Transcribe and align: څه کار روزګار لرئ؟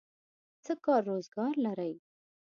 څه 0.63 0.73
کار 0.85 1.01
روزګار 1.09 1.53
لرئ؟ 1.65 1.93